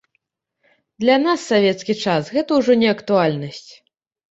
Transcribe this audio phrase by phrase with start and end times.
[1.03, 3.65] Для нас савецкі час гэта ўжо не актуальнасць.